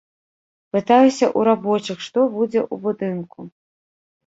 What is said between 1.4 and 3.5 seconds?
рабочых, што будзе ў будынку.